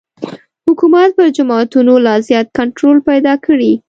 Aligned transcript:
حکومت 0.67 1.09
پر 1.17 1.27
جوماتونو 1.37 1.93
لا 2.05 2.15
زیات 2.27 2.47
کنټرول 2.57 2.97
پیدا 3.09 3.33
کړي. 3.45 3.71